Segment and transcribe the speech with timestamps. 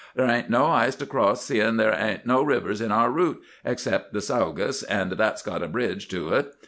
[0.17, 4.09] 'Ther' ain't no ice to cross, seein's ther' ain't no rivers in our rowt, exceptin'
[4.13, 6.55] the Siegus, an' that's got a bridge to it.